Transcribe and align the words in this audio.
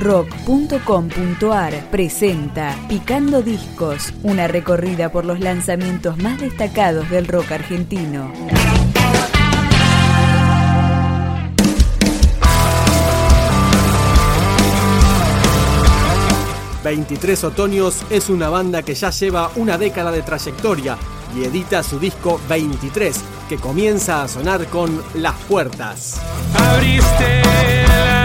rock.com.ar 0.00 1.90
presenta 1.90 2.74
Picando 2.88 3.42
Discos, 3.42 4.14
una 4.22 4.48
recorrida 4.48 5.12
por 5.12 5.26
los 5.26 5.40
lanzamientos 5.40 6.16
más 6.18 6.40
destacados 6.40 7.08
del 7.10 7.28
rock 7.28 7.52
argentino. 7.52 8.32
...23 16.82 17.44
Otoños 17.44 17.98
es 18.08 18.30
una 18.30 18.48
banda 18.48 18.82
que 18.82 18.94
ya 18.94 19.10
lleva 19.10 19.50
una 19.56 19.76
década 19.76 20.10
de 20.10 20.22
trayectoria... 20.22 20.96
...y 21.36 21.44
edita 21.44 21.82
su 21.82 22.00
disco 22.00 22.40
23... 22.48 23.20
...que 23.50 23.58
comienza 23.58 24.22
a 24.22 24.28
sonar 24.28 24.66
con 24.66 25.00
Las 25.14 25.36
Puertas. 25.42 26.18
Abriste 26.56 27.42
la... 27.86 28.19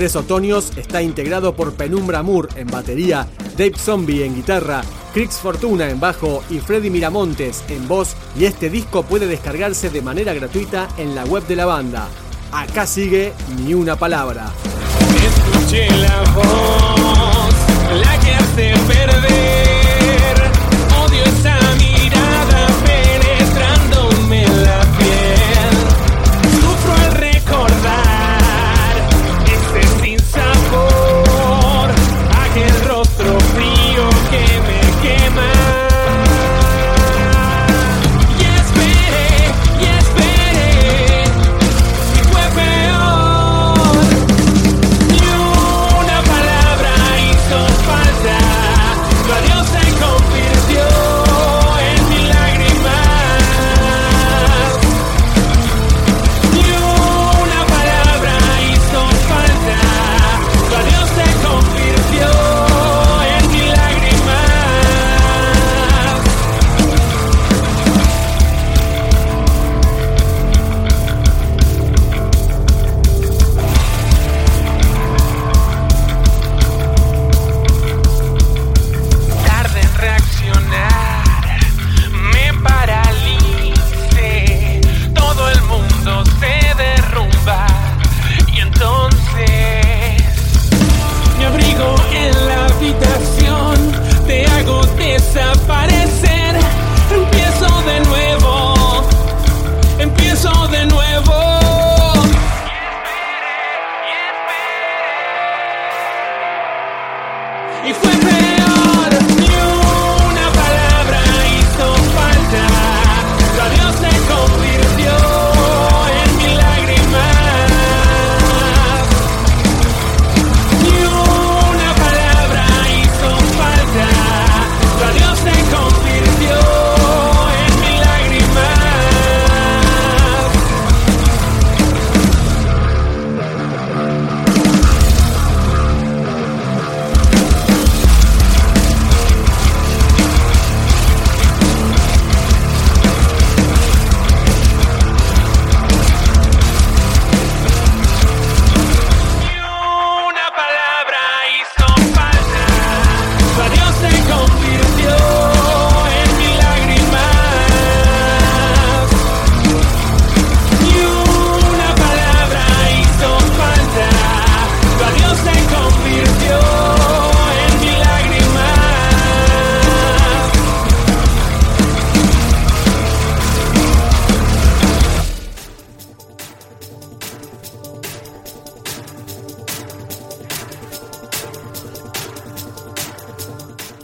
Tres 0.00 0.16
Otoños 0.16 0.72
está 0.78 1.02
integrado 1.02 1.54
por 1.54 1.74
Penumbra 1.74 2.22
Moore 2.22 2.48
en 2.56 2.68
batería, 2.68 3.26
Dave 3.58 3.74
Zombie 3.76 4.24
en 4.24 4.34
guitarra, 4.34 4.80
Crix 5.12 5.34
Fortuna 5.34 5.90
en 5.90 6.00
bajo 6.00 6.42
y 6.48 6.58
Freddy 6.58 6.88
Miramontes 6.88 7.62
en 7.68 7.86
voz 7.86 8.16
y 8.34 8.46
este 8.46 8.70
disco 8.70 9.02
puede 9.02 9.26
descargarse 9.26 9.90
de 9.90 10.00
manera 10.00 10.32
gratuita 10.32 10.88
en 10.96 11.14
la 11.14 11.26
web 11.26 11.46
de 11.46 11.54
la 11.54 11.66
banda. 11.66 12.08
Acá 12.50 12.86
sigue 12.86 13.34
ni 13.58 13.74
una 13.74 13.94
palabra. 13.96 14.50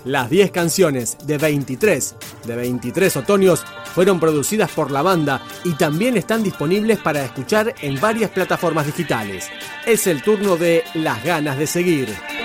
Las 0.06 0.30
10 0.30 0.52
canciones 0.52 1.18
de 1.26 1.36
23 1.36 2.14
de 2.46 2.54
23 2.54 3.16
otoños 3.16 3.64
fueron 3.92 4.20
producidas 4.20 4.70
por 4.70 4.92
la 4.92 5.02
banda 5.02 5.42
y 5.64 5.72
también 5.72 6.16
están 6.16 6.44
disponibles 6.44 7.00
para 7.00 7.24
escuchar 7.24 7.74
en 7.82 8.00
varias 8.00 8.30
plataformas 8.30 8.86
digitales. 8.86 9.50
Es 9.84 10.06
el 10.06 10.22
turno 10.22 10.56
de 10.56 10.84
Las 10.94 11.24
ganas 11.24 11.58
de 11.58 11.66
seguir. 11.66 12.35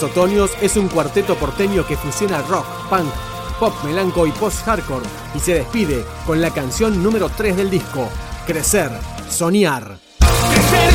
Tres 0.00 0.12
Otoños 0.12 0.50
es 0.62 0.78
un 0.78 0.88
cuarteto 0.88 1.34
porteño 1.34 1.86
que 1.86 1.94
fusiona 1.94 2.40
rock, 2.42 2.64
punk, 2.88 3.12
pop 3.58 3.74
melanco 3.84 4.26
y 4.26 4.32
post-hardcore 4.32 5.04
y 5.34 5.40
se 5.40 5.52
despide 5.52 6.06
con 6.26 6.40
la 6.40 6.50
canción 6.50 7.02
número 7.02 7.28
3 7.28 7.54
del 7.54 7.68
disco, 7.68 8.08
Crecer, 8.46 8.90
Soñar. 9.28 9.98
Crecer, 10.48 10.94